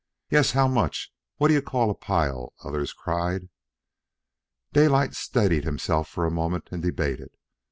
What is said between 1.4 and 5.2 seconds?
do you call a pile?" others cried. Daylight